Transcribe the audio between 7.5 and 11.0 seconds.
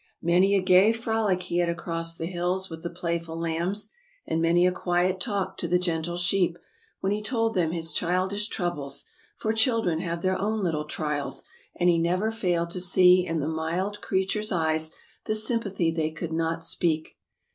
them his childish troubles— for children have their own little